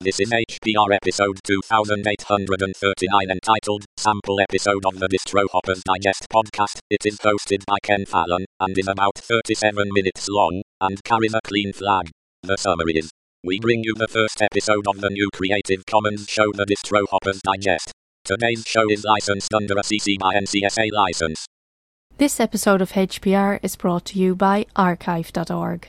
[0.00, 6.78] This is HPR episode 2839 entitled Sample Episode of the Distro Hoppers Digest podcast.
[6.88, 11.40] It is hosted by Ken Fallon and is about 37 minutes long and carries a
[11.42, 12.10] clean flag.
[12.44, 13.10] The summary is
[13.42, 17.40] We bring you the first episode of the new Creative Commons show, The Distro Hoppers
[17.42, 17.90] Digest.
[18.24, 21.44] Today's show is licensed under a CC by NCSA license.
[22.18, 25.88] This episode of HPR is brought to you by archive.org.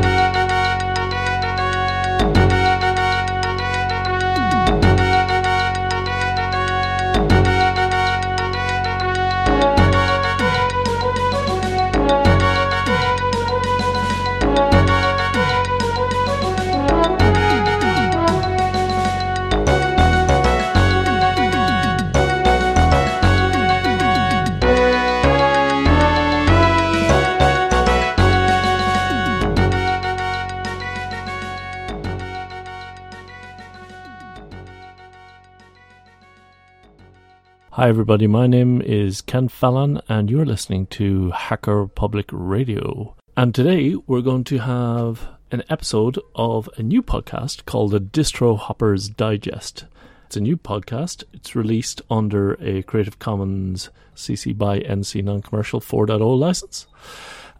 [37.75, 38.27] Hi, everybody.
[38.27, 43.15] My name is Ken Fallon, and you're listening to Hacker Public Radio.
[43.37, 48.59] And today we're going to have an episode of a new podcast called the Distro
[48.59, 49.85] Hoppers Digest.
[50.25, 51.23] It's a new podcast.
[51.31, 56.87] It's released under a Creative Commons CC by NC non commercial 4.0 license.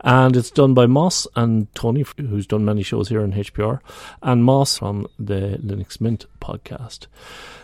[0.04, 3.80] And it's done by Moss and Tony, who's done many shows here on HPR,
[4.22, 7.08] and Moss from the Linux Mint podcast.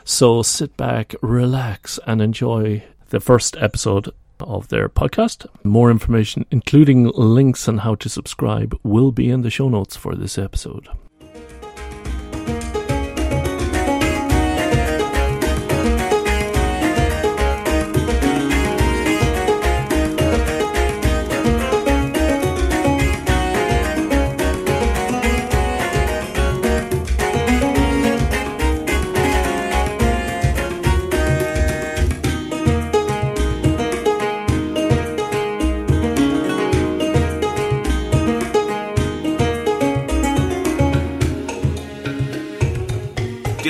[0.03, 5.47] So sit back, relax, and enjoy the first episode of their podcast.
[5.63, 10.15] More information, including links on how to subscribe, will be in the show notes for
[10.15, 10.87] this episode.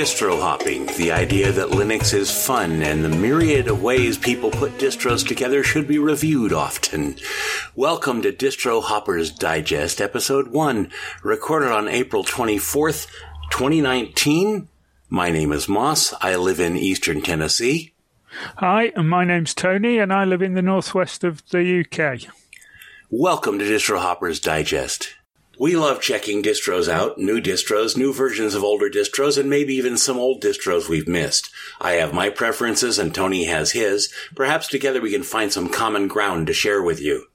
[0.08, 4.78] Distro hopping, the idea that Linux is fun and the myriad of ways people put
[4.78, 7.16] distros together should be reviewed often.
[7.76, 10.90] Welcome to Distro Hoppers Digest, Episode 1,
[11.22, 13.06] recorded on April 24th,
[13.50, 14.68] 2019.
[15.10, 16.14] My name is Moss.
[16.22, 17.92] I live in eastern Tennessee.
[18.56, 22.32] Hi, and my name's Tony, and I live in the northwest of the UK.
[23.10, 25.17] Welcome to Distro Hoppers Digest.
[25.58, 29.96] We love checking distros out, new distros, new versions of older distros, and maybe even
[29.96, 31.50] some old distros we've missed.
[31.80, 34.12] I have my preferences and Tony has his.
[34.36, 37.26] Perhaps together we can find some common ground to share with you.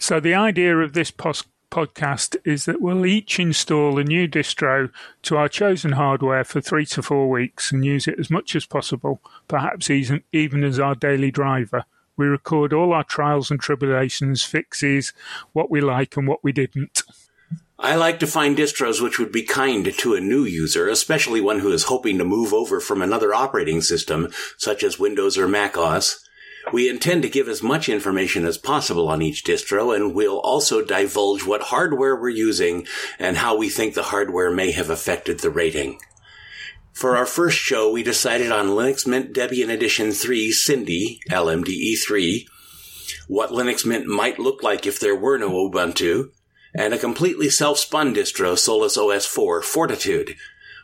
[0.00, 4.90] So, the idea of this pos- podcast is that we'll each install a new distro
[5.22, 8.66] to our chosen hardware for three to four weeks and use it as much as
[8.66, 11.84] possible, perhaps even, even as our daily driver.
[12.16, 15.12] We record all our trials and tribulations, fixes,
[15.52, 17.04] what we like and what we didn't.
[17.80, 21.60] I like to find distros which would be kind to a new user, especially one
[21.60, 25.76] who is hoping to move over from another operating system, such as Windows or Mac
[25.78, 26.24] OS.
[26.72, 30.84] We intend to give as much information as possible on each distro, and we'll also
[30.84, 32.84] divulge what hardware we're using
[33.16, 36.00] and how we think the hardware may have affected the rating.
[36.92, 42.44] For our first show, we decided on Linux Mint Debian Edition 3 Cindy, LMDE3,
[43.28, 46.32] what Linux Mint might look like if there were no Ubuntu,
[46.74, 50.36] and a completely self-spun distro, Solus OS 4 Fortitude.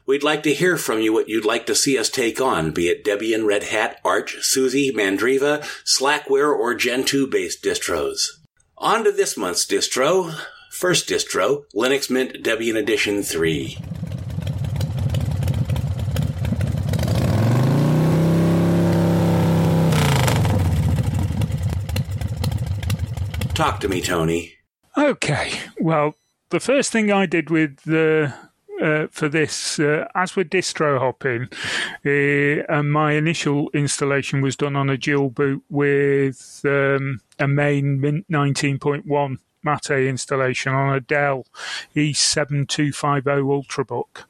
[0.06, 2.88] We'd like to hear from you what you'd like to see us take on, be
[2.88, 8.28] it Debian, Red Hat, Arch, SUSE, Mandriva, Slackware, or Gentoo based distros.
[8.76, 10.34] On to this month's distro.
[10.70, 13.78] First distro, Linux Mint Debian Edition 3.
[23.54, 24.52] Talk to me, Tony.
[24.96, 26.14] Okay, well,
[26.50, 28.32] the first thing I did with the
[28.80, 31.48] uh, for this, uh, as we're distro hopping,
[32.04, 38.00] uh, and my initial installation was done on a dual boot with um, a main
[38.00, 41.46] Mint 19.1 Mate installation on a Dell
[41.96, 44.24] E7250 Ultrabook.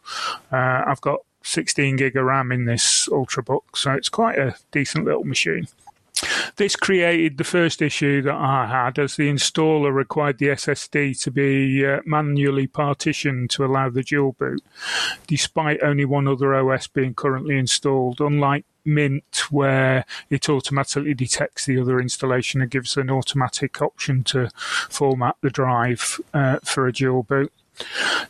[0.52, 5.05] Uh, I've got 16 gig of RAM in this Ultrabook, so it's quite a decent
[5.05, 5.66] little machine.
[6.56, 11.31] This created the first issue that I had as the installer required the SSD to
[11.31, 14.62] be uh, manually partitioned to allow the dual boot,
[15.26, 21.81] despite only one other OS being currently installed, unlike Mint, where it automatically detects the
[21.81, 24.50] other installation and gives an automatic option to
[24.91, 27.53] format the drive uh, for a dual boot.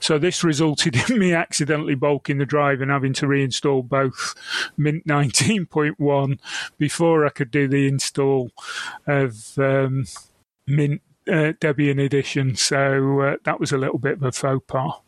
[0.01, 4.35] So this resulted in me accidentally bulking the drive and having to reinstall both
[4.77, 6.39] Mint 19.1
[6.79, 8.51] before I could do the install
[9.07, 10.07] of um,
[10.67, 12.57] Mint uh, Debian edition.
[12.57, 15.01] So uh, that was a little bit of a faux pas.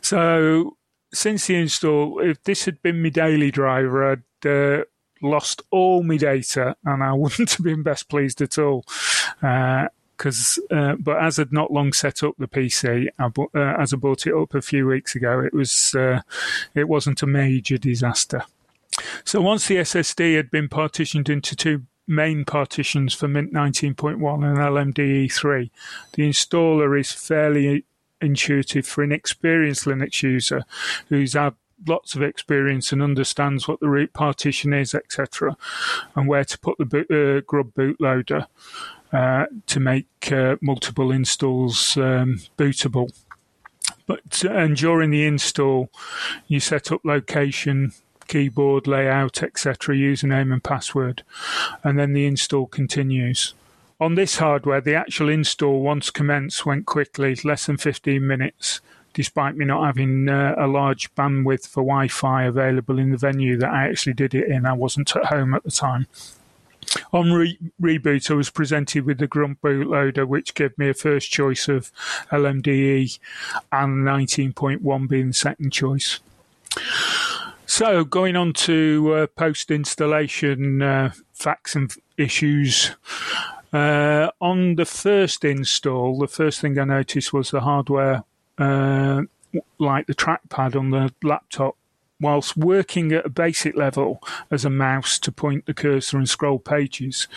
[0.00, 0.76] So
[1.12, 4.84] since the install, if this had been my daily driver, I'd uh,
[5.22, 8.84] lost all my data and I wouldn't have been best pleased at all.
[9.40, 9.88] Because,
[10.26, 10.32] uh,
[10.70, 13.96] uh, but as I'd not long set up the PC, I bu- uh, as I
[13.96, 16.20] bought it up a few weeks ago, it was uh,
[16.74, 18.42] it wasn't a major disaster.
[19.24, 24.94] So once the SSD had been partitioned into two main partitions for Mint 19.1 and
[24.94, 25.70] LMDE3,
[26.14, 27.84] the installer is fairly
[28.20, 30.64] intuitive for an experienced Linux user
[31.08, 31.54] who's had
[31.86, 35.56] lots of experience and understands what the root partition is, etc.,
[36.16, 38.46] and where to put the boot, uh, grub bootloader
[39.12, 43.10] uh, to make uh, multiple installs um, bootable.
[44.06, 45.90] But and during the install,
[46.46, 47.92] you set up location,
[48.26, 51.22] keyboard layout, etc., username and password,
[51.84, 53.54] and then the install continues.
[54.00, 58.80] On this hardware, the actual install, once commenced, went quickly, less than 15 minutes,
[59.12, 63.58] despite me not having uh, a large bandwidth for Wi Fi available in the venue
[63.58, 64.66] that I actually did it in.
[64.66, 66.06] I wasn't at home at the time.
[67.12, 71.30] On re- reboot, I was presented with the Grub bootloader, which gave me a first
[71.30, 71.90] choice of
[72.30, 73.18] LMDE
[73.72, 76.20] and 19.1 being the second choice.
[77.66, 82.92] So, going on to uh, post installation uh, facts and issues.
[83.72, 88.24] Uh, on the first install, the first thing I noticed was the hardware,
[88.56, 89.22] uh,
[89.78, 91.76] like the trackpad on the laptop,
[92.20, 96.58] whilst working at a basic level as a mouse to point the cursor and scroll
[96.58, 97.28] pages.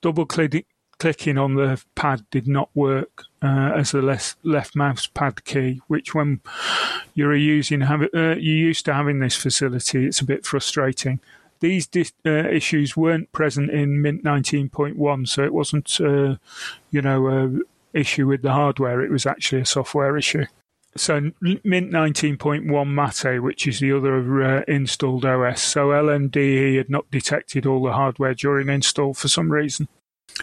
[0.00, 0.66] Double click-
[0.98, 6.14] clicking on the pad did not work uh, as a left, mouse pad key, which
[6.14, 6.40] when
[7.14, 11.20] you're using have, uh, you're used to having this facility, it's a bit frustrating
[11.60, 16.36] these dis- uh, issues weren't present in Mint 19.1, so it wasn't, uh,
[16.90, 19.02] you know, a issue with the hardware.
[19.02, 20.46] It was actually a software issue.
[20.96, 27.10] So Mint 19.1 Mate, which is the other uh, installed OS, so LMDE had not
[27.10, 29.88] detected all the hardware during install for some reason.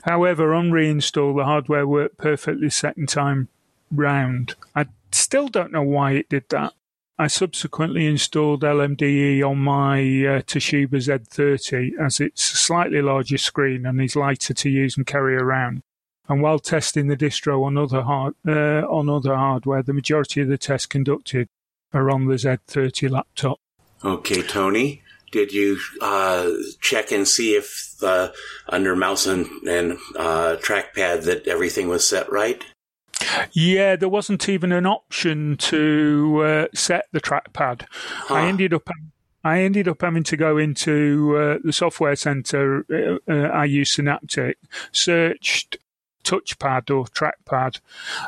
[0.03, 3.49] However, on reinstall, the hardware worked perfectly second time
[3.91, 4.55] round.
[4.75, 6.73] I still don't know why it did that.
[7.19, 13.87] I subsequently installed LMDE on my uh, Toshiba Z30 as it's a slightly larger screen
[13.87, 15.81] and is lighter to use and carry around.
[16.29, 20.49] And while testing the distro on other hard, uh, on other hardware, the majority of
[20.49, 21.47] the tests conducted
[21.93, 23.59] are on the Z30 laptop.
[24.03, 25.01] Okay, Tony,
[25.31, 26.49] did you uh,
[26.81, 28.31] check and see if uh,
[28.69, 32.63] under mouse and, and uh, trackpad that everything was set right?
[33.51, 37.85] Yeah, there wasn't even an option to uh, set the trackpad.
[37.89, 38.35] Huh.
[38.35, 38.89] I ended up.
[39.43, 42.85] I ended up having to go into uh, the software center.
[42.91, 44.57] Uh, uh I use Synaptic,
[44.91, 45.77] searched
[46.27, 47.79] touchpad or trackpad,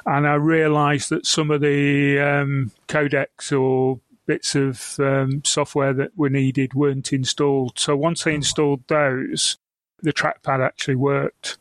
[0.06, 6.16] and I realised that some of the um, codecs or bits of um, software that
[6.16, 7.80] were needed weren't installed.
[7.80, 9.58] So once I installed those,
[10.02, 11.58] the trackpad actually worked.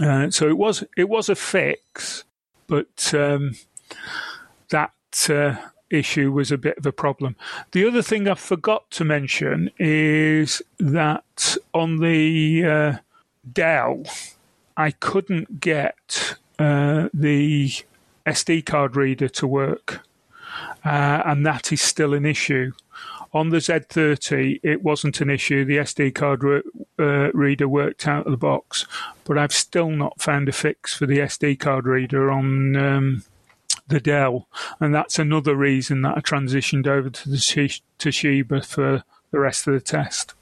[0.00, 2.24] Uh, so it was it was a fix,
[2.66, 3.54] but um,
[4.68, 4.92] that
[5.28, 5.56] uh,
[5.90, 7.36] issue was a bit of a problem.
[7.72, 12.98] The other thing I forgot to mention is that on the uh,
[13.52, 14.04] Dell,
[14.78, 17.72] I couldn't get uh, the
[18.24, 20.06] SD card reader to work,
[20.84, 22.70] uh, and that is still an issue.
[23.34, 25.64] On the Z30, it wasn't an issue.
[25.64, 26.62] The SD card re-
[26.96, 28.86] uh, reader worked out of the box,
[29.24, 33.24] but I've still not found a fix for the SD card reader on um,
[33.88, 34.46] the Dell,
[34.78, 39.74] and that's another reason that I transitioned over to the Toshiba for the rest of
[39.74, 40.34] the test.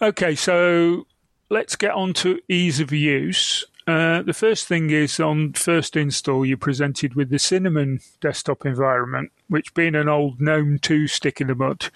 [0.00, 1.06] Okay, so
[1.50, 3.66] let's get on to ease of use.
[3.86, 9.30] Uh, the first thing is on first install, you're presented with the Cinnamon desktop environment,
[9.48, 11.90] which being an old GNOME 2 stick in the mud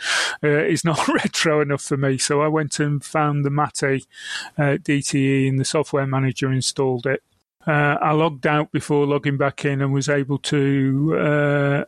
[0.44, 2.18] uh, is not retro enough for me.
[2.18, 4.06] So I went and found the Mate
[4.58, 7.22] uh, DTE in the software manager, installed it.
[7.66, 11.84] Uh, I logged out before logging back in and was able to uh,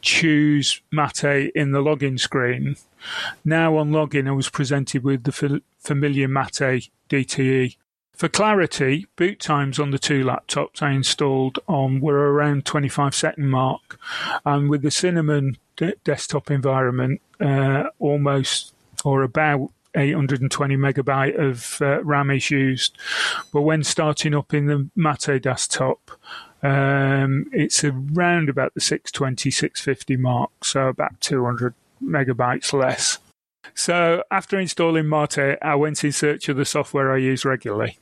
[0.00, 2.76] choose Mate in the login screen.
[3.44, 7.76] Now on login, I was presented with the familiar Mate DTE
[8.18, 13.48] for clarity, boot times on the two laptops I installed on were around 25 second
[13.48, 13.96] mark,
[14.44, 22.02] and with the Cinnamon d- desktop environment, uh, almost or about 820 megabyte of uh,
[22.02, 22.98] RAM is used.
[23.52, 26.10] But when starting up in the Mate desktop,
[26.60, 31.72] um, it's around about the 620, 650 mark, so about 200
[32.02, 33.18] megabytes less.
[33.74, 37.96] So after installing Mate, I went in search of the software I use regularly.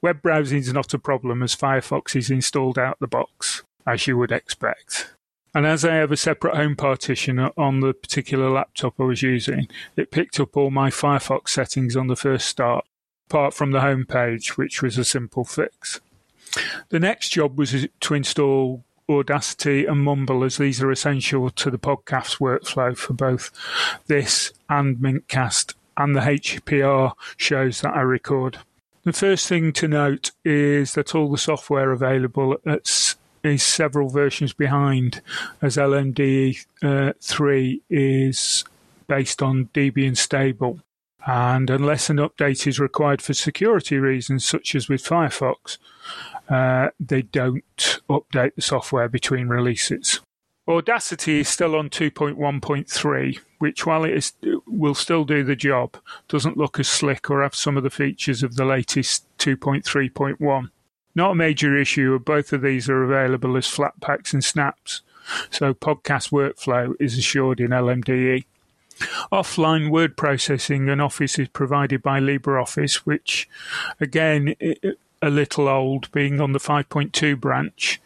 [0.00, 4.06] Web browsing is not a problem as Firefox is installed out of the box, as
[4.06, 5.12] you would expect.
[5.54, 9.68] And as I have a separate home partition on the particular laptop I was using,
[9.96, 12.84] it picked up all my Firefox settings on the first start,
[13.28, 16.00] apart from the home page, which was a simple fix.
[16.90, 21.78] The next job was to install Audacity and Mumble, as these are essential to the
[21.78, 23.50] podcast workflow for both
[24.08, 28.58] this and Mintcast and the HPR shows that I record.
[29.06, 34.52] The first thing to note is that all the software available at is several versions
[34.52, 35.22] behind,
[35.62, 38.64] as LMDE uh, 3 is
[39.06, 40.80] based on Debian stable.
[41.24, 45.78] And unless an update is required for security reasons, such as with Firefox,
[46.48, 50.18] uh, they don't update the software between releases.
[50.68, 54.32] Audacity is still on 2.1.3, which, while it is,
[54.66, 55.96] will still do the job,
[56.28, 60.70] doesn't look as slick or have some of the features of the latest 2.3.1.
[61.14, 65.02] Not a major issue, both of these are available as Flatpaks and snaps,
[65.50, 68.44] so podcast workflow is assured in LMDE.
[69.30, 73.48] Offline word processing and Office is provided by LibreOffice, which,
[74.00, 74.56] again,
[75.22, 78.00] a little old, being on the 5.2 branch.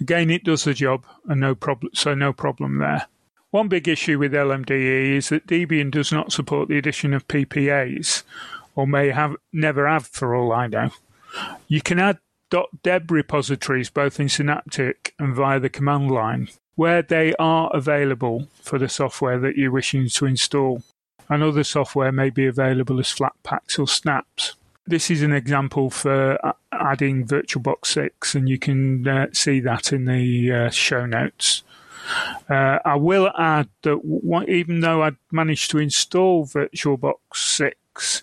[0.00, 1.92] Again, it does the job, and no problem.
[1.94, 3.06] So no problem there.
[3.50, 8.22] One big issue with LMDE is that Debian does not support the addition of PPAs,
[8.74, 10.90] or may have never have, for all I know.
[11.68, 12.18] You can add
[12.82, 18.78] .deb repositories both in Synaptic and via the command line, where they are available for
[18.78, 20.82] the software that you're wishing to install,
[21.28, 24.54] and other software may be available as Flatpaks or snaps.
[24.86, 26.38] This is an example for
[26.72, 31.62] adding VirtualBox 6, and you can uh, see that in the uh, show notes.
[32.50, 38.22] Uh, I will add that even though I'd managed to install VirtualBox 6,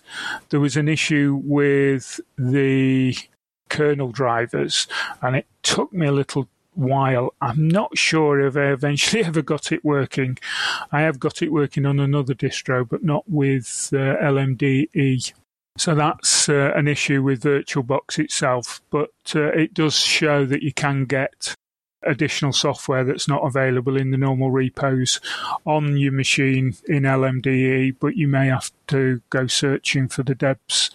[0.50, 3.16] there was an issue with the
[3.70, 4.86] kernel drivers,
[5.22, 7.32] and it took me a little while.
[7.40, 10.38] I'm not sure if I eventually ever got it working.
[10.92, 15.32] I have got it working on another distro, but not with uh, LMDE.
[15.80, 20.74] So that's uh, an issue with VirtualBox itself, but uh, it does show that you
[20.74, 21.54] can get
[22.02, 25.20] additional software that's not available in the normal repos
[25.64, 30.90] on your machine in LMDE, but you may have to go searching for the debs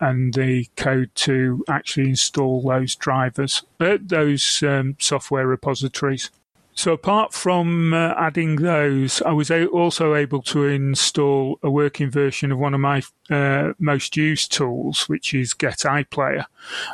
[0.00, 6.30] and the code to actually install those drivers, uh, those um, software repositories.
[6.72, 12.10] So apart from uh, adding those, I was a- also able to install a working
[12.10, 16.46] version of one of my uh, most used tools, which is get_iplayer,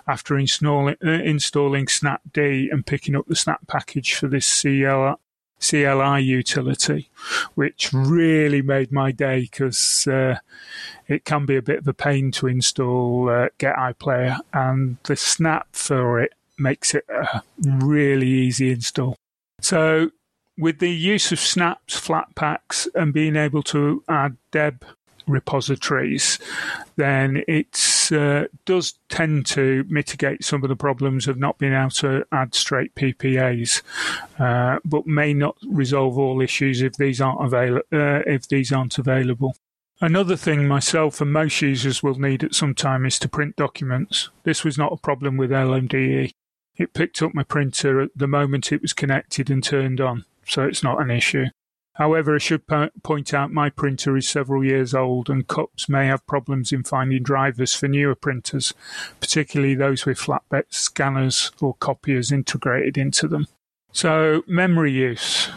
[0.08, 5.20] after installing, uh, installing Snapd and picking up the Snap package for this CL-
[5.60, 7.10] CLI utility,
[7.54, 10.38] which really made my day because uh,
[11.06, 15.68] it can be a bit of a pain to install uh, get_iplayer, and the Snap
[15.72, 19.16] for it makes it a really easy install.
[19.60, 20.10] So
[20.58, 24.84] with the use of snaps, Flatpaks, and being able to add deb
[25.26, 26.38] repositories,
[26.96, 31.90] then it uh, does tend to mitigate some of the problems of not being able
[31.90, 33.82] to add straight PPAs,
[34.38, 37.52] uh, but may not resolve all issues if these aren't.
[37.52, 39.56] Uh, if these aren't available.
[40.00, 44.28] Another thing myself and most users will need at some time is to print documents.
[44.44, 46.32] This was not a problem with LMDE.
[46.76, 50.64] It picked up my printer at the moment it was connected and turned on, so
[50.64, 51.46] it's not an issue.
[51.94, 56.06] However, I should po- point out my printer is several years old and CUPS may
[56.06, 58.74] have problems in finding drivers for newer printers,
[59.18, 63.46] particularly those with flatbed scanners or copiers integrated into them.
[63.92, 65.48] So, memory use.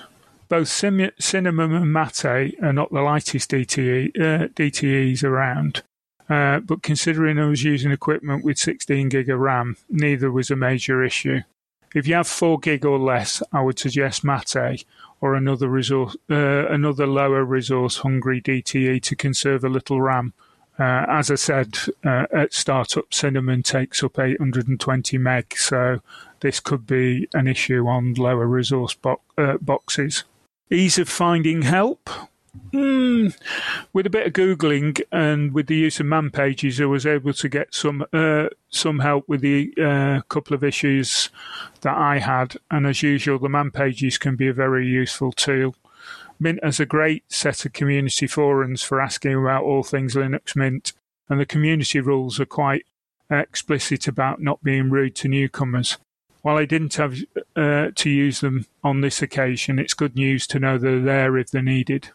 [0.47, 5.83] Both Cinnamon and Mate are not the lightest DTE, uh, DTEs around,
[6.29, 10.55] uh, but considering I was using equipment with 16 gig of RAM, neither was a
[10.55, 11.41] major issue.
[11.95, 14.85] If you have 4 gig or less, I would suggest Mate
[15.21, 20.33] or another resource, uh, another lower resource hungry DTE to conserve a little RAM.
[20.77, 25.99] Uh, as I said uh, at startup, Cinnamon takes up 820 meg, so
[26.39, 30.23] this could be an issue on lower resource bo- uh, boxes.
[30.71, 32.09] Ease of finding help.
[32.71, 33.35] Mm,
[33.93, 37.33] with a bit of googling and with the use of man pages, I was able
[37.33, 41.29] to get some uh, some help with the uh, couple of issues
[41.81, 42.57] that I had.
[42.71, 45.75] And as usual, the man pages can be a very useful tool.
[46.39, 50.93] Mint has a great set of community forums for asking about all things Linux Mint,
[51.27, 52.85] and the community rules are quite
[53.29, 55.97] explicit about not being rude to newcomers.
[56.41, 57.17] While I didn't have
[57.55, 61.51] uh, to use them on this occasion, it's good news to know they're there if
[61.51, 62.09] they're needed.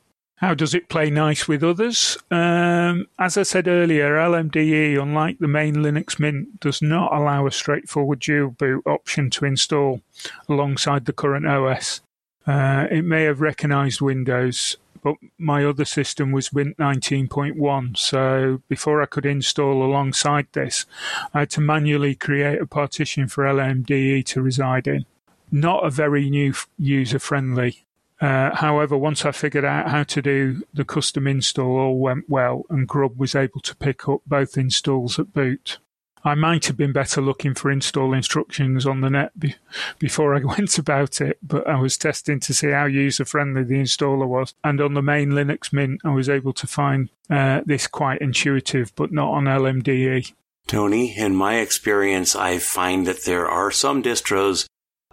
[0.44, 2.18] How does it play nice with others?
[2.30, 7.50] Um, as I said earlier, LMDE, unlike the main Linux Mint, does not allow a
[7.50, 10.02] straightforward dual boot option to install
[10.46, 12.02] alongside the current OS.
[12.46, 17.96] Uh, it may have recognized Windows, but my other system was Mint 19.1.
[17.96, 20.84] So before I could install alongside this,
[21.32, 25.06] I had to manually create a partition for LMDE to reside in.
[25.50, 27.86] Not a very new user friendly.
[28.24, 32.62] Uh, however, once I figured out how to do the custom install, all went well,
[32.70, 35.76] and Grub was able to pick up both installs at boot.
[36.24, 39.56] I might have been better looking for install instructions on the net be-
[39.98, 43.74] before I went about it, but I was testing to see how user friendly the
[43.74, 44.54] installer was.
[44.64, 48.94] And on the main Linux Mint, I was able to find uh, this quite intuitive,
[48.96, 50.32] but not on LMDE.
[50.66, 54.66] Tony, in my experience, I find that there are some distros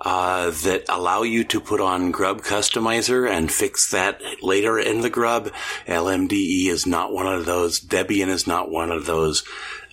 [0.03, 5.09] uh, that allow you to put on Grub Customizer and fix that later in the
[5.09, 5.51] Grub.
[5.85, 7.79] LMDE is not one of those.
[7.79, 9.43] Debian is not one of those.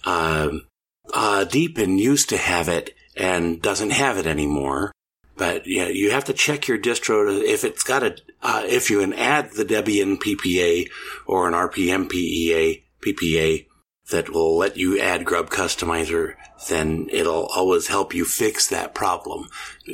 [0.04, 0.66] Um,
[1.12, 4.92] uh, Deepin used to have it and doesn't have it anymore.
[5.36, 8.90] But yeah, you have to check your distro to, if it's got a, uh, if
[8.90, 10.88] you can add the Debian PPA
[11.26, 13.67] or an RPM PEA, PPA
[14.10, 16.34] that will let you add Grub Customizer,
[16.68, 19.48] then it'll always help you fix that problem.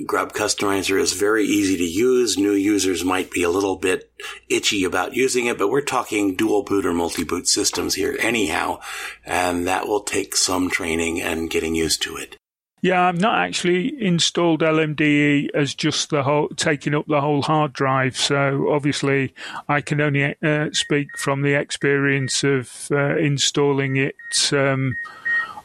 [0.06, 2.38] Grub Customizer is very easy to use.
[2.38, 4.12] New users might be a little bit
[4.49, 8.80] itchy about using it, but we're talking dual boot or multi boot systems here anyhow,
[9.25, 12.37] and that will take some training and getting used to it.
[12.85, 17.73] Yeah, I've not actually installed LMDE as just the whole taking up the whole hard
[17.73, 18.14] drive.
[18.14, 19.33] So obviously,
[19.71, 24.97] I can only uh, speak from the experience of uh, installing it um,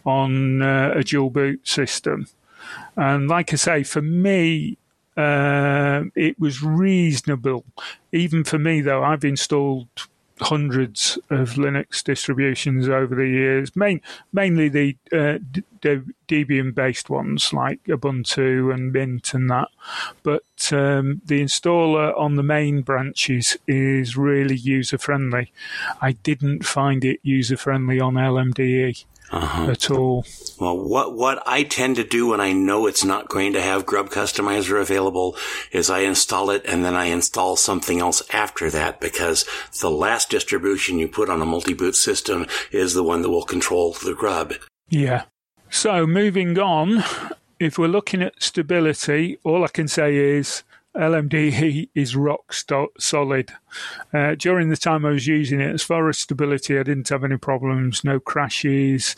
[0.06, 2.28] on uh, a dual boot system.
[2.96, 4.78] And like I say, for me,
[5.18, 7.66] uh, it was reasonable.
[8.14, 9.90] Even for me, though, I've installed
[10.42, 15.40] hundreds of Linux distributions over the years, main, mainly the uh,
[16.28, 19.70] Debian based ones like Ubuntu and Mint and that.
[20.24, 25.52] But um, the installer on the main branches is really user friendly.
[26.02, 29.72] I didn't find it user friendly on LMDE uh-huh.
[29.72, 30.26] at all.
[30.60, 33.86] Well, what what I tend to do when I know it's not going to have
[33.86, 35.36] Grub Customizer available
[35.72, 39.46] is I install it and then I install something else after that because
[39.80, 43.94] the last distribution you put on a multi-boot system is the one that will control
[43.94, 44.54] the Grub.
[44.90, 45.24] Yeah.
[45.70, 47.04] So moving on,
[47.60, 50.64] if we're looking at stability, all I can say is
[50.96, 53.52] LMDE is rock st- solid.
[54.14, 57.24] Uh, during the time I was using it, as far as stability, I didn't have
[57.24, 59.16] any problems, no crashes,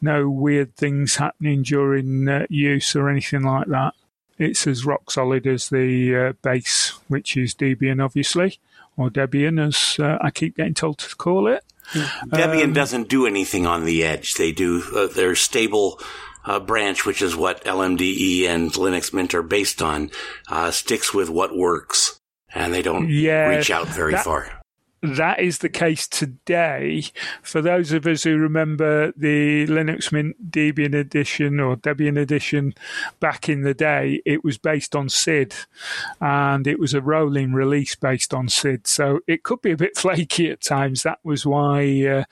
[0.00, 3.94] no weird things happening during uh, use or anything like that.
[4.38, 8.58] It's as rock solid as the uh, base, which is Debian, obviously,
[8.96, 11.64] or Debian, as uh, I keep getting told to call it.
[11.92, 14.34] Debian um, doesn't do anything on the edge.
[14.34, 14.82] They do.
[14.94, 16.00] Uh, they're stable
[16.44, 20.10] uh, branch, which is what LMDE and Linux Mint are based on,
[20.48, 22.20] uh, sticks with what works,
[22.54, 24.64] and they don't yeah, reach out very that, far.
[25.04, 27.04] That is the case today.
[27.42, 32.72] For those of us who remember the Linux Mint Debian edition or Debian edition
[33.20, 35.54] back in the day, it was based on SID,
[36.22, 38.86] and it was a rolling release based on SID.
[38.86, 41.02] So it could be a bit flaky at times.
[41.02, 42.24] That was why uh,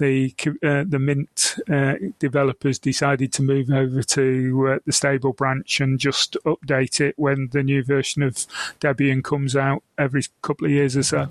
[0.00, 0.34] the
[0.64, 6.00] uh, the Mint uh, developers decided to move over to uh, the stable branch and
[6.00, 8.34] just update it when the new version of
[8.80, 11.28] Debian comes out every couple of years or so.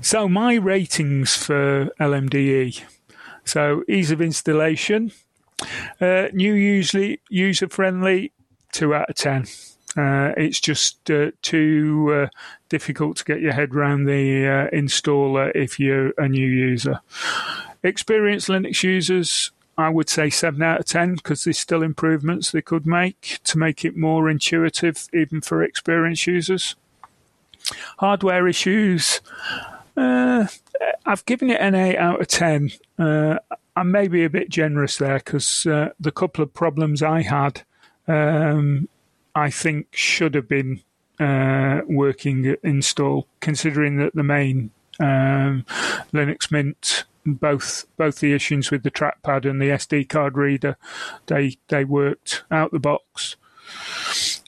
[0.00, 2.82] So my ratings for LMDE.
[3.44, 5.12] So ease of installation,
[6.00, 8.32] uh, new usually user friendly,
[8.72, 9.46] two out of ten.
[9.96, 12.26] Uh, it's just uh, too uh,
[12.68, 17.00] difficult to get your head around the uh, installer if you're a new user.
[17.82, 22.62] Experienced Linux users, I would say 7 out of 10 because there's still improvements they
[22.62, 26.76] could make to make it more intuitive, even for experienced users.
[27.98, 29.20] Hardware issues,
[29.96, 30.46] uh,
[31.04, 32.70] I've given it an 8 out of 10.
[33.76, 37.62] Uh, I'm maybe a bit generous there because uh, the couple of problems I had,
[38.06, 38.88] um,
[39.34, 40.82] I think should have been
[41.18, 45.64] uh, working install, considering that the main um,
[46.12, 50.76] Linux Mint both both the issues with the trackpad and the SD card reader,
[51.26, 53.36] they they worked out the box.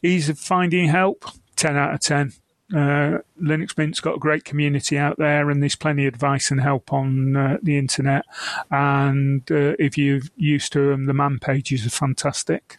[0.02, 1.24] Ease of finding help,
[1.56, 2.32] ten out of ten.
[2.72, 6.60] Uh, Linux Mint's got a great community out there, and there's plenty of advice and
[6.60, 8.24] help on uh, the internet.
[8.70, 12.78] And uh, if you're used to them, the man pages are fantastic.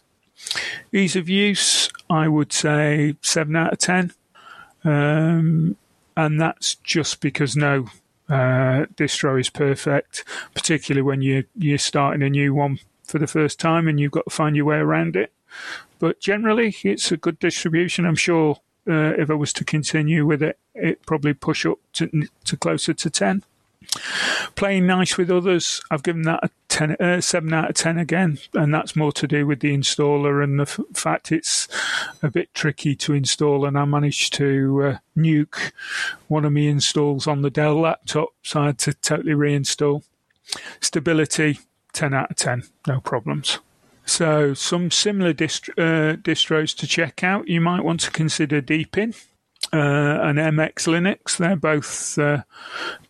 [0.92, 4.12] Ease of use, I would say seven out of ten,
[4.82, 5.76] um,
[6.16, 7.86] and that's just because no
[8.28, 13.60] uh, distro is perfect, particularly when you you're starting a new one for the first
[13.60, 15.32] time and you've got to find your way around it.
[15.98, 18.06] But generally, it's a good distribution.
[18.06, 22.28] I'm sure uh, if I was to continue with it, it probably push up to,
[22.44, 23.42] to closer to 10.
[24.56, 28.38] Playing nice with others, I've given that a 10, uh, 7 out of 10 again,
[28.54, 31.68] and that's more to do with the installer and the f- fact it's
[32.22, 33.64] a bit tricky to install.
[33.64, 35.72] And I managed to uh, nuke
[36.28, 40.02] one of my installs on the Dell laptop, so I had to totally reinstall.
[40.80, 41.60] Stability,
[41.92, 43.60] 10 out of 10, no problems.
[44.06, 47.48] So, some similar dist- uh, distros to check out.
[47.48, 49.14] You might want to consider Deepin
[49.72, 49.76] uh,
[50.22, 51.36] and MX Linux.
[51.36, 52.42] They're both uh,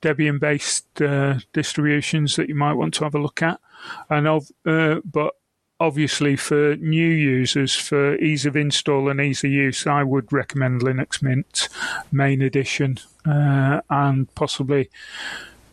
[0.02, 3.60] Debian based uh, distributions that you might want to have a look at.
[4.08, 5.34] And of, uh, but
[5.80, 10.80] obviously, for new users, for ease of install and ease of use, I would recommend
[10.80, 11.68] Linux Mint
[12.12, 14.90] Main Edition uh, and possibly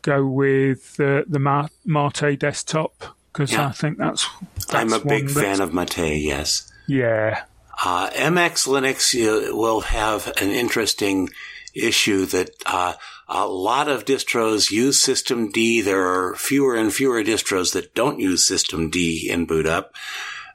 [0.01, 3.67] go with uh, the Mate desktop because yeah.
[3.67, 4.27] I think that's
[4.71, 5.97] I'm a big fan of Mate.
[5.97, 6.71] Yes.
[6.88, 7.43] Yeah.
[7.84, 11.29] Uh, MX Linux will have an interesting
[11.73, 12.93] issue that uh,
[13.27, 15.84] a lot of distros use systemd.
[15.84, 19.95] There are fewer and fewer distros that don't use systemd in boot up,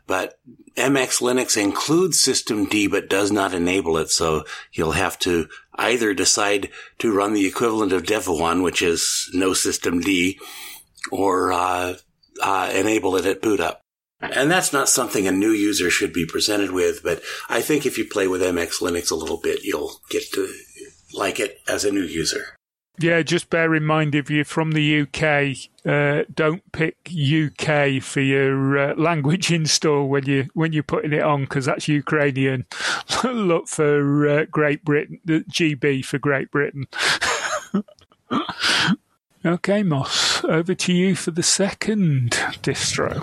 [0.07, 0.39] but
[0.77, 4.11] MX Linux includes systemd but does not enable it.
[4.11, 9.51] So you'll have to either decide to run the equivalent of Devuan, which is no
[9.51, 10.37] systemd,
[11.11, 11.97] or uh,
[12.43, 13.86] uh, enable it at boot up.
[14.21, 17.99] And that's not something a new user should be presented with, but I think if
[17.99, 20.53] you play with MX Linux a little bit, you'll get to
[21.13, 22.57] like it as a new user.
[22.99, 28.23] Yeah, just bear in mind if you're from the UK, uh, don't pick UK for
[28.23, 32.65] your uh, language install when you when you're putting it on because that's Ukrainian.
[33.25, 36.87] Look for uh, Great Britain, the GB for Great Britain.
[39.45, 42.33] Okay, Moss, over to you for the second
[42.65, 43.23] distro.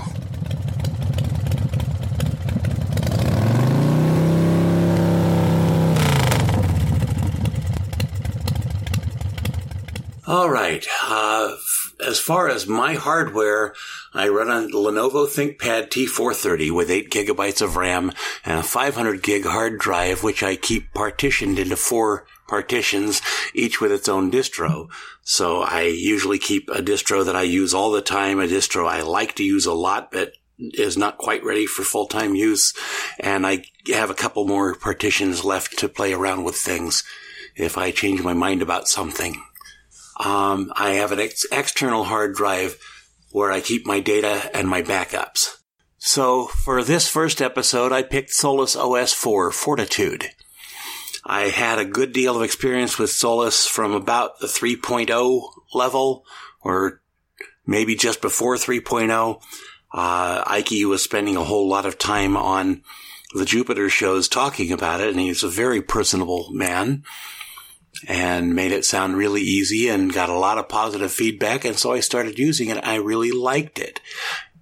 [10.25, 10.87] All right.
[11.03, 11.57] Uh,
[12.05, 13.73] as far as my hardware,
[14.13, 18.13] I run a Lenovo ThinkPad T430 with 8 gigabytes of RAM
[18.45, 23.21] and a 500 gig hard drive, which I keep partitioned into four partitions,
[23.53, 24.87] each with its own distro.
[25.23, 29.01] So I usually keep a distro that I use all the time, a distro I
[29.01, 32.73] like to use a lot, but is not quite ready for full-time use.
[33.19, 37.03] And I have a couple more partitions left to play around with things
[37.55, 39.43] if I change my mind about something.
[40.19, 42.77] Um, I have an ex- external hard drive
[43.31, 45.57] where I keep my data and my backups.
[45.97, 50.29] So for this first episode, I picked Solus OS 4 Fortitude.
[51.25, 55.41] I had a good deal of experience with Solus from about the 3.0
[55.73, 56.25] level,
[56.61, 57.01] or
[57.65, 59.41] maybe just before 3.0.
[59.93, 62.83] Uh, Ike was spending a whole lot of time on
[63.33, 67.03] the Jupiter shows talking about it, and he's a very personable man
[68.07, 71.65] and made it sound really easy and got a lot of positive feedback.
[71.65, 72.83] And so I started using it.
[72.83, 73.99] I really liked it,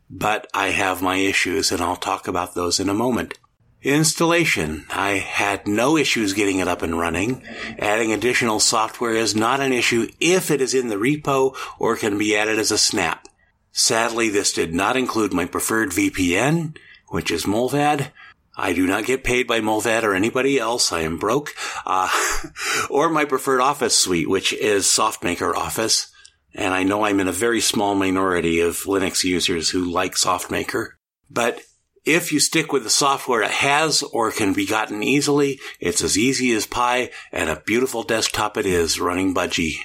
[0.09, 3.37] but I have my issues and I'll talk about those in a moment.
[3.83, 4.85] Installation.
[4.91, 7.43] I had no issues getting it up and running.
[7.79, 12.19] Adding additional software is not an issue if it is in the repo or can
[12.19, 13.27] be added as a snap.
[13.71, 18.11] Sadly, this did not include my preferred VPN, which is Mullvad.
[18.55, 20.91] I do not get paid by Mullvad or anybody else.
[20.91, 21.51] I am broke.
[21.85, 22.09] Uh,
[22.89, 26.11] or my preferred office suite, which is SoftMaker Office.
[26.53, 30.89] And I know I'm in a very small minority of Linux users who like SoftMaker.
[31.29, 31.61] But
[32.03, 36.17] if you stick with the software it has or can be gotten easily, it's as
[36.17, 39.75] easy as pie and a beautiful desktop it is running Budgie.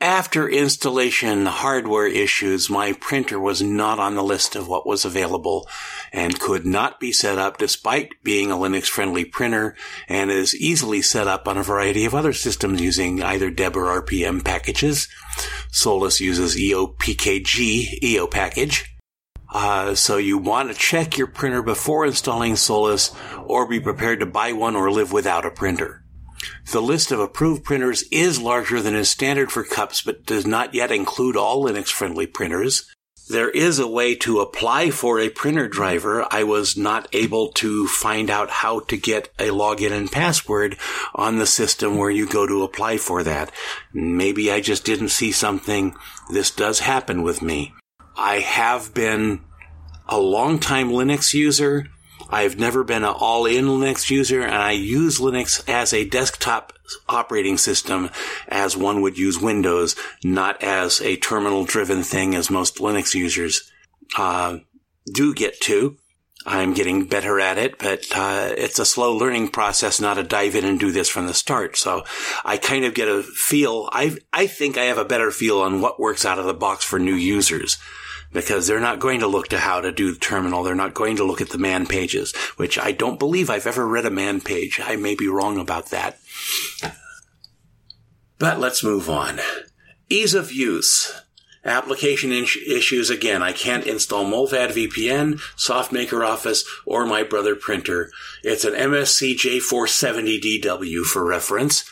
[0.00, 5.68] After installation hardware issues, my printer was not on the list of what was available
[6.12, 9.74] and could not be set up despite being a Linux friendly printer
[10.06, 14.00] and is easily set up on a variety of other systems using either Deb or
[14.00, 15.08] RPM packages.
[15.72, 18.96] Solus uses EOPKG EO package.
[19.52, 23.12] Uh, so you want to check your printer before installing Solus
[23.44, 26.04] or be prepared to buy one or live without a printer.
[26.72, 30.74] The list of approved printers is larger than is standard for cups, but does not
[30.74, 32.88] yet include all Linux friendly printers.
[33.30, 36.26] There is a way to apply for a printer driver.
[36.30, 40.78] I was not able to find out how to get a login and password
[41.14, 43.52] on the system where you go to apply for that.
[43.92, 45.94] Maybe I just didn't see something.
[46.30, 47.74] This does happen with me.
[48.16, 49.42] I have been
[50.08, 51.86] a long time Linux user.
[52.30, 56.72] I've never been an all-in Linux user and I use Linux as a desktop
[57.08, 58.10] operating system
[58.48, 63.70] as one would use Windows, not as a terminal driven thing as most Linux users,
[64.16, 64.58] uh,
[65.12, 65.96] do get to.
[66.46, 70.54] I'm getting better at it, but uh, it's a slow learning process, not a dive
[70.54, 71.76] in and do this from the start.
[71.76, 72.04] So
[72.44, 73.88] I kind of get a feel.
[73.92, 76.84] I I think I have a better feel on what works out of the box
[76.84, 77.76] for new users
[78.32, 80.62] because they're not going to look to how to do the terminal.
[80.62, 83.86] They're not going to look at the man pages, which I don't believe I've ever
[83.86, 84.80] read a man page.
[84.82, 86.18] I may be wrong about that.
[88.38, 89.40] But let's move on.
[90.08, 91.22] Ease of use.
[91.64, 93.42] Application issues again.
[93.42, 98.10] I can't install Mullvad VPN, SoftMaker Office, or my brother printer.
[98.42, 101.84] It's an MFC J470DW for reference.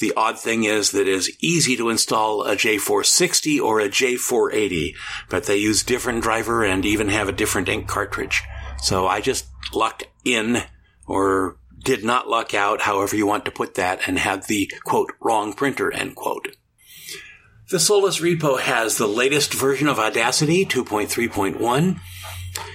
[0.00, 4.94] The odd thing is that it is easy to install a J460 or a J480,
[5.28, 8.42] but they use different driver and even have a different ink cartridge.
[8.78, 10.62] So I just lucked in
[11.06, 15.12] or did not luck out, however you want to put that, and had the quote
[15.20, 16.56] wrong printer end quote.
[17.70, 22.00] The Solus repo has the latest version of Audacity 2.3.1.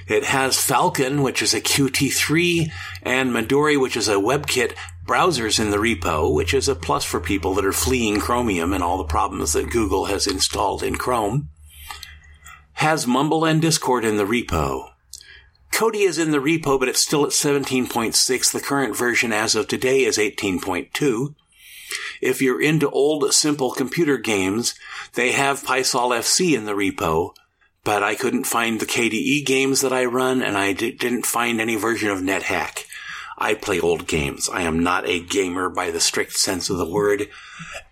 [0.08, 2.72] It has Falkon, which is a Qt3,
[3.04, 4.74] and Midori, which is a WebKit
[5.10, 8.84] browsers in the repo, which is a plus for people that are fleeing Chromium and
[8.84, 11.50] all the problems that Google has installed in Chrome.
[12.74, 14.92] Has Mumble and Discord in the repo.
[15.72, 18.52] Kodi is in the repo, but it's still at 17.6.
[18.52, 21.34] The current version as of today is 18.2.
[22.22, 24.76] If you're into old simple computer games,
[25.14, 27.34] they have Pysol FC in the repo,
[27.84, 31.60] but I couldn't find the KDE games that I run, and I d- didn't find
[31.60, 32.86] any version of NetHack.
[33.40, 34.50] I play old games.
[34.52, 37.30] I am not a gamer by the strict sense of the word.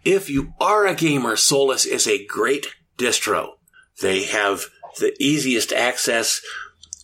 [0.03, 3.53] If you are a gamer, Solus is a great distro.
[4.01, 4.65] They have
[4.99, 6.41] the easiest access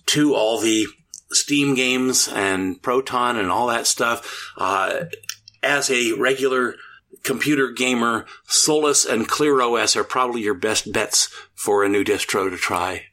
[0.08, 0.88] to all the
[1.32, 4.52] Steam games and Proton and all that stuff.
[4.58, 5.06] Uh,
[5.64, 6.76] as a regular
[7.24, 12.58] computer gamer, Solus and ClearOS are probably your best bets for a new distro to
[12.58, 13.06] try.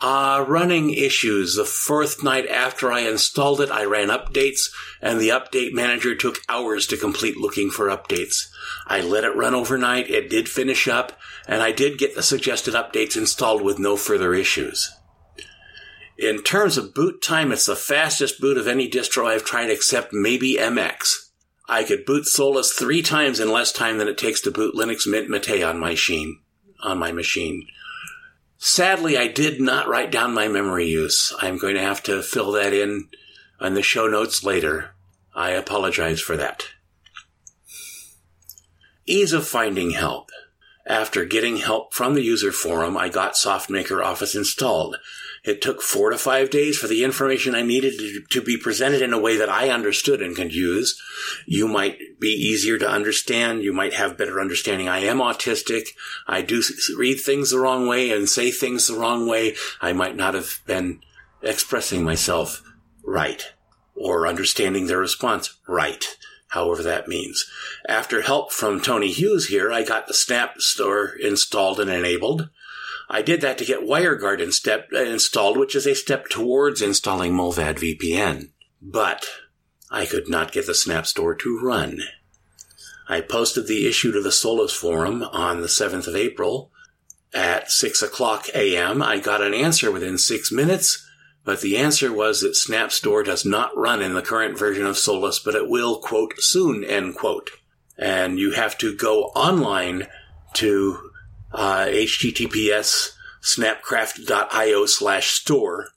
[0.00, 1.56] Uh, running issues.
[1.56, 4.70] The fourth night after I installed it, I ran updates,
[5.02, 8.48] and the update manager took hours to complete looking for updates.
[8.86, 12.72] I let it run overnight, it did finish up, and I did get the suggested
[12.72, 14.90] updates installed with no further issues.
[16.16, 20.14] In terms of boot time, it's the fastest boot of any distro I've tried except
[20.14, 21.30] maybe MX.
[21.68, 25.06] I could boot Solus three times in less time than it takes to boot Linux
[25.06, 26.40] Mint Mate on my machine.
[26.82, 27.68] On my machine.
[28.62, 31.34] Sadly, I did not write down my memory use.
[31.40, 33.08] I'm going to have to fill that in
[33.58, 34.90] on the show notes later.
[35.34, 36.66] I apologize for that.
[39.06, 40.28] Ease of finding help.
[40.86, 44.96] After getting help from the user forum, I got SoftMaker Office installed.
[45.44, 49.00] It took four to five days for the information I needed to, to, be presented
[49.00, 51.00] in a way that I understood and could use.
[51.46, 53.62] You might be easier to understand.
[53.62, 54.88] You might have better understanding.
[54.88, 55.88] I am autistic.
[56.26, 56.62] I do
[56.96, 59.56] read things the wrong way and say things the wrong way.
[59.80, 61.00] I might not have been
[61.42, 62.62] expressing myself
[63.02, 63.52] right
[63.94, 66.04] or understanding their response right
[66.50, 67.50] however that means.
[67.88, 72.50] After help from Tony Hughes here, I got the Snap Store installed and enabled.
[73.12, 78.50] I did that to get WireGuard installed, which is a step towards installing Mullvad VPN.
[78.80, 79.26] But
[79.90, 81.98] I could not get the Snap Store to run.
[83.08, 86.70] I posted the issue to the Solus forum on the 7th of April
[87.34, 89.02] at 6 o'clock a.m.
[89.02, 91.04] I got an answer within six minutes,
[91.44, 94.96] but the answer was that Snap Store does not run in the current version of
[94.96, 97.50] Solus, but it will, quote, soon, end quote.
[97.98, 100.06] And you have to go online
[100.54, 101.09] to
[101.52, 105.88] uh, https snapcraft.io slash store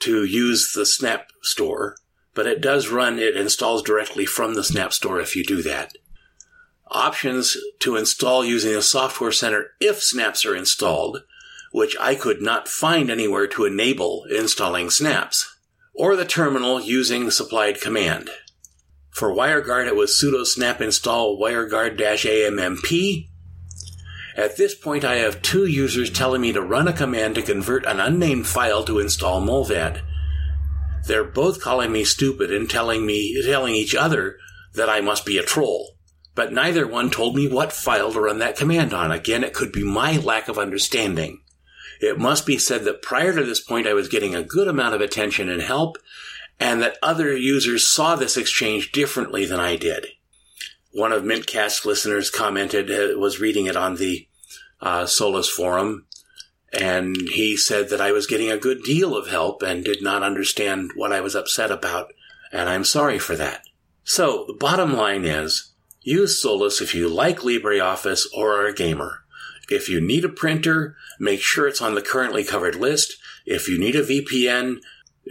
[0.00, 1.96] to use the Snap Store,
[2.34, 5.92] but it does run, it installs directly from the Snap Store if you do that.
[6.88, 11.22] Options to install using the Software Center if snaps are installed,
[11.72, 15.56] which I could not find anywhere to enable installing snaps,
[15.94, 18.30] or the terminal using supplied command.
[19.10, 23.28] For WireGuard, it was sudo snap install wireguard-ammp
[24.36, 27.86] at this point, I have two users telling me to run a command to convert
[27.86, 30.02] an unnamed file to install Mullvad.
[31.06, 34.38] They're both calling me stupid and telling me, telling each other
[34.74, 35.96] that I must be a troll.
[36.34, 39.12] But neither one told me what file to run that command on.
[39.12, 41.42] Again, it could be my lack of understanding.
[42.00, 44.96] It must be said that prior to this point, I was getting a good amount
[44.96, 45.96] of attention and help,
[46.58, 50.06] and that other users saw this exchange differently than I did.
[50.94, 54.28] One of Mintcast listeners commented, uh, was reading it on the
[54.80, 56.06] uh, Solus forum,
[56.72, 60.22] and he said that I was getting a good deal of help and did not
[60.22, 62.12] understand what I was upset about,
[62.52, 63.64] and I'm sorry for that.
[64.04, 69.24] So, the bottom line is, use Solus if you like LibreOffice or are a gamer.
[69.68, 73.16] If you need a printer, make sure it's on the currently covered list.
[73.44, 74.76] If you need a VPN,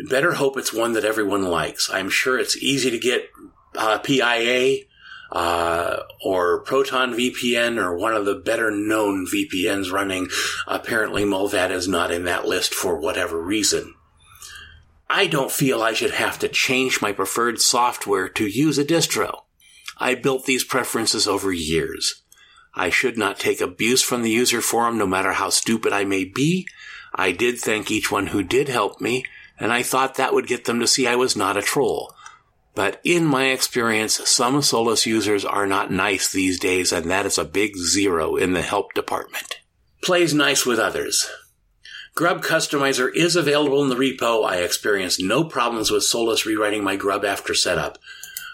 [0.09, 1.89] better hope it's one that everyone likes.
[1.89, 3.29] I'm sure it's easy to get
[3.77, 4.87] uh, PIA
[5.33, 10.29] uh, or Proton VPN or one of the better known VPNs running.
[10.67, 13.95] Apparently, Mullvad is not in that list for whatever reason.
[15.09, 19.41] I don't feel I should have to change my preferred software to use a distro.
[19.97, 22.21] I built these preferences over years.
[22.75, 26.25] I should not take abuse from the user forum no matter how stupid I may
[26.25, 26.67] be.
[27.13, 29.25] I did thank each one who did help me,
[29.59, 32.13] and I thought that would get them to see I was not a troll.
[32.75, 37.37] But in my experience, some Solus users are not nice these days, and that is
[37.37, 39.59] a big zero in the help department.
[40.01, 41.29] Plays nice with others.
[42.15, 44.45] Grub Customizer is available in the repo.
[44.45, 47.97] I experienced no problems with Solus rewriting my grub after setup.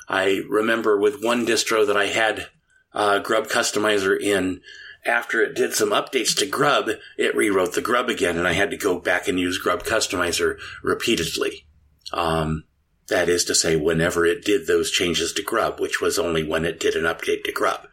[0.08, 2.47] I remember with one distro that I had
[2.93, 4.62] uh, Grub Customizer in,
[5.05, 8.71] after it did some updates to Grub, it rewrote the Grub again, and I had
[8.71, 11.65] to go back and use Grub Customizer repeatedly.
[12.13, 12.63] Um,
[13.10, 16.65] that is to say, whenever it did those changes to Grub, which was only when
[16.65, 17.88] it did an update to Grub.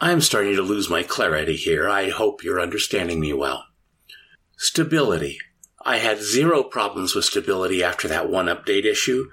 [0.00, 1.88] I'm starting to lose my clarity here.
[1.88, 3.64] I hope you're understanding me well.
[4.56, 5.38] Stability.
[5.84, 9.28] I had zero problems with stability after that one update issue.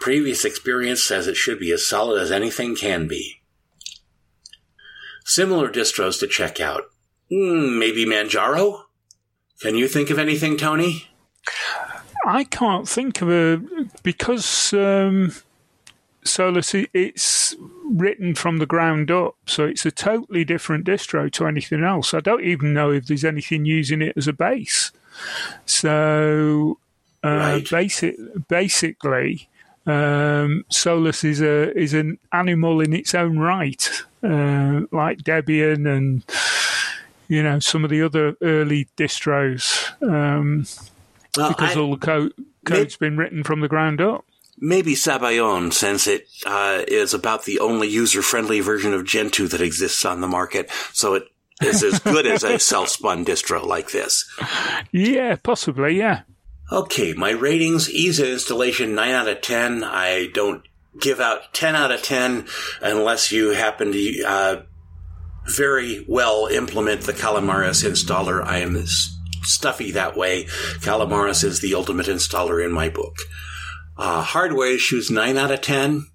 [0.00, 3.42] Previous experience says it should be as solid as anything can be.
[5.24, 6.84] Similar distros to check out.
[7.30, 8.82] Mm, maybe Manjaro?
[9.60, 11.08] Can you think of anything, Tony?
[12.26, 13.62] I can't think of a
[14.02, 15.32] because um,
[16.24, 21.84] Solus it's written from the ground up, so it's a totally different distro to anything
[21.84, 22.12] else.
[22.12, 24.90] I don't even know if there's anything using it as a base.
[25.66, 26.78] So,
[27.24, 27.70] uh, right.
[27.70, 28.16] basic,
[28.48, 29.48] basically,
[29.86, 33.88] um, Solus is a is an animal in its own right,
[34.24, 36.24] uh, like Debian and
[37.28, 40.66] you know some of the other early distros, um,
[41.36, 42.32] well, because I, all the code
[42.64, 44.24] code's maybe, been written from the ground up.
[44.58, 49.60] Maybe Sabayon, since it uh, is about the only user friendly version of Gentoo that
[49.60, 51.24] exists on the market, so it
[51.62, 54.24] is as good as a self spun distro like this.
[54.92, 55.98] Yeah, possibly.
[55.98, 56.22] Yeah.
[56.72, 59.84] Okay, my ratings, ease of installation, 9 out of 10.
[59.84, 60.62] I don't
[61.00, 62.46] give out 10 out of 10
[62.82, 64.62] unless you happen to uh,
[65.46, 68.44] very well implement the Calamares installer.
[68.44, 68.76] I am
[69.46, 70.44] stuffy that way.
[70.80, 73.16] Calamares is the ultimate installer in my book.
[73.96, 76.06] Uh, hardware issues, 9 out of 10.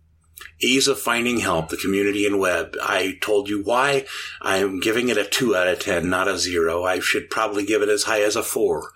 [0.60, 2.76] Ease of finding help, the community and web.
[2.82, 4.06] I told you why.
[4.41, 6.84] I'm giving it a 2 out of 10, not a 0.
[6.84, 8.91] I should probably give it as high as a 4.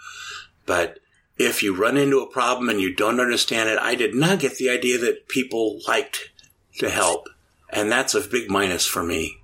[0.65, 0.99] But
[1.37, 4.57] if you run into a problem and you don't understand it, I did not get
[4.57, 6.31] the idea that people liked
[6.77, 7.27] to help.
[7.71, 9.37] And that's a big minus for me.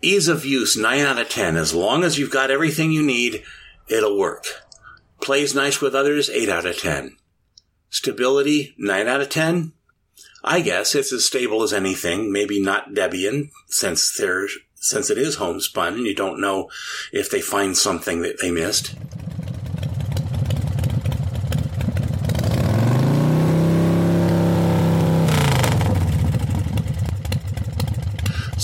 [0.00, 1.56] Ease of use, 9 out of 10.
[1.56, 3.42] As long as you've got everything you need,
[3.88, 4.46] it'll work.
[5.20, 7.16] Plays nice with others, 8 out of 10.
[7.90, 9.72] Stability, 9 out of 10.
[10.42, 15.36] I guess it's as stable as anything, maybe not Debian, since there's, since it is
[15.36, 16.68] homespun and you don't know
[17.12, 18.94] if they find something that they missed.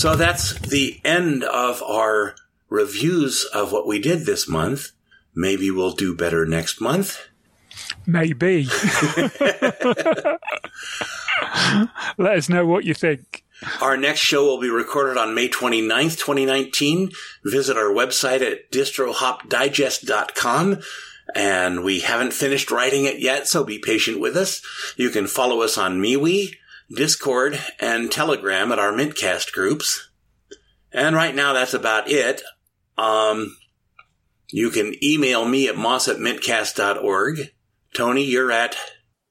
[0.01, 2.35] So that's the end of our
[2.71, 4.93] reviews of what we did this month.
[5.35, 7.19] Maybe we'll do better next month.
[8.07, 8.65] Maybe.
[12.19, 13.45] Let us know what you think.
[13.81, 17.11] Our next show will be recorded on May 29th, 2019.
[17.45, 20.81] Visit our website at distrohopdigest.com.
[21.35, 24.63] And we haven't finished writing it yet, so be patient with us.
[24.97, 26.55] You can follow us on MeWe,
[26.95, 30.09] Discord, and Telegram at our Mintcast groups.
[30.93, 32.43] And right now, that's about it.
[32.99, 33.57] Um,
[34.53, 37.53] you can email me at moss at mintcast.org.
[37.95, 38.77] Tony, you're at?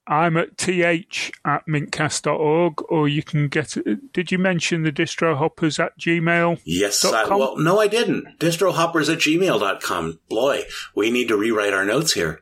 [0.09, 3.77] I'm at th at mintcast.org, or you can get.
[4.11, 6.59] Did you mention the distro hoppers at gmail?
[6.65, 7.05] Yes.
[7.05, 8.39] I, well, no, I didn't.
[8.39, 10.19] Distrohoppers at gmail.com.
[10.27, 10.63] Boy,
[10.95, 12.41] we need to rewrite our notes here.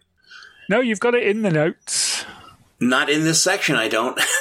[0.69, 2.25] No, you've got it in the notes.
[2.79, 4.19] Not in this section, I don't.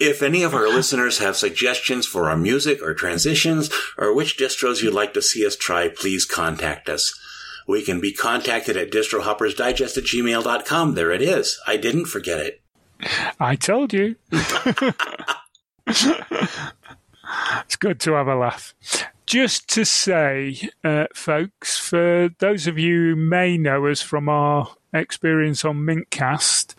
[0.00, 4.82] if any of our listeners have suggestions for our music or transitions, or which distros
[4.82, 7.18] you'd like to see us try, please contact us.
[7.66, 10.94] We can be contacted at distrohoppersdigest at gmail.com.
[10.94, 11.58] There it is.
[11.66, 12.60] I didn't forget it.
[13.40, 14.16] I told you.
[17.66, 18.74] it's good to have a laugh.
[19.26, 24.74] Just to say, uh, folks, for those of you who may know us from our
[24.92, 26.74] experience on Mintcast,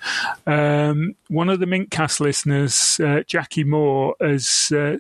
[0.47, 4.97] um, one of the Mintcast listeners, uh, Jackie Moore, has uh,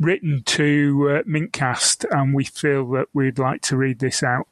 [0.00, 4.46] written to uh, Mintcast, and we feel that we'd like to read this out.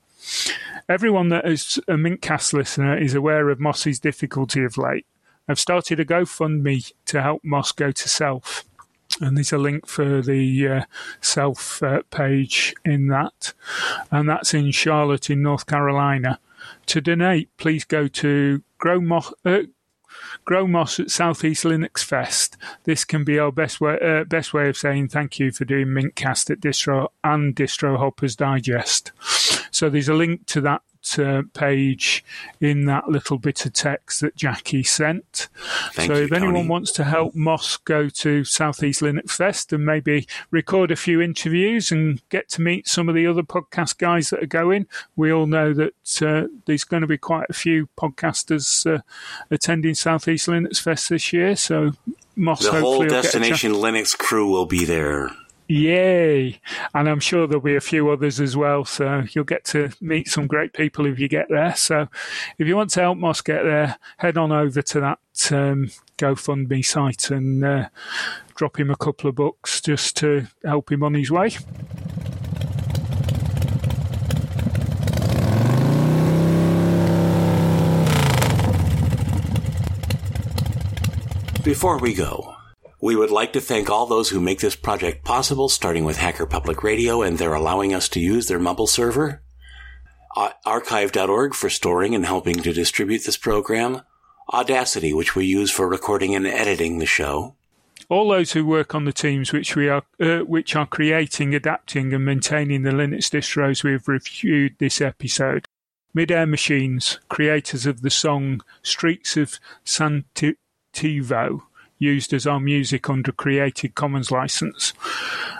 [0.89, 5.07] Everyone that is a Mintcast listener is aware of Mossy's difficulty of late.
[5.49, 8.65] I've started a GoFundMe to help Moss go to SELF
[9.21, 10.85] and there's a link for the uh,
[11.21, 13.53] SELF uh, page in that,
[14.11, 16.39] and that's in Charlotte, in North Carolina.
[16.93, 19.33] To donate, please go to Grow Moss.
[19.47, 19.63] Uh,
[20.45, 22.59] at Southeast Linux Fest.
[22.85, 25.87] This can be our best way, uh, best way of saying thank you for doing
[25.87, 29.13] Mintcast at Distro and Distro Hoppers Digest.
[29.73, 30.83] So there's a link to that
[31.19, 32.25] uh, page
[32.61, 35.49] in that little bit of text that Jackie sent.
[35.95, 36.69] Thank so you, if anyone Tony.
[36.69, 41.91] wants to help Moss go to Southeast Linux Fest and maybe record a few interviews
[41.91, 45.47] and get to meet some of the other podcast guys that are going, we all
[45.47, 49.01] know that uh, there's going to be quite a few podcasters uh,
[49.51, 51.57] attending Southeast Linux Fest this year.
[51.57, 51.93] So
[52.37, 55.31] Moss The hopefully whole will get a chance- Destination Linux crew will be there.
[55.73, 56.61] Yay!
[56.93, 58.85] And I'm sure there'll be a few others as well.
[58.85, 61.75] So you'll get to meet some great people if you get there.
[61.75, 62.09] So
[62.59, 65.19] if you want to help Moss get there, head on over to that
[65.51, 67.89] um, GoFundMe site and uh,
[68.55, 71.57] drop him a couple of bucks just to help him on his way.
[81.65, 82.52] Before we go,
[83.03, 86.47] we would like to thank all those who make this project possible, starting with Hacker
[86.47, 89.43] Public Radio and their allowing us to use their Mumble server,
[90.65, 94.03] archive.org for storing and helping to distribute this program,
[94.53, 97.57] Audacity, which we use for recording and editing the show,
[98.09, 102.15] All those who work on the teams which we are uh, which are creating, adapting,
[102.15, 105.67] and maintaining the Linux distros we have reviewed this episode.
[106.15, 111.63] Midair Machines, creators of the song Streets of Santivo,
[112.03, 114.93] used as our music under Creative Commons license,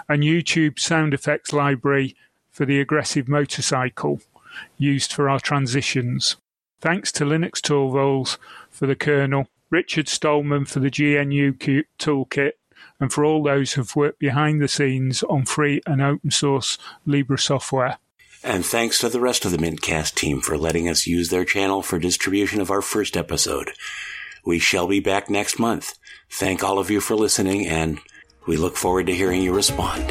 [0.09, 2.17] and YouTube sound effects library
[2.51, 4.21] for the aggressive motorcycle,
[4.77, 6.37] used for our transitions.
[6.81, 8.39] Thanks to Linus Torvalds
[8.69, 11.53] for the kernel, Richard Stallman for the GNU
[11.99, 12.53] toolkit,
[12.99, 16.77] and for all those who've worked behind the scenes on free and open source
[17.07, 17.99] Libre software.
[18.45, 21.81] and thanks to the rest of the Mintcast team for letting us use their channel
[21.81, 23.71] for distribution of our first episode.
[24.45, 25.97] We shall be back next month.
[26.35, 28.01] Thank all of you for listening, and
[28.47, 30.11] we look forward to hearing you respond.